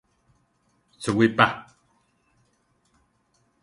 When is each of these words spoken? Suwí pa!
Suwí 1.01 1.27
pa! 1.37 1.47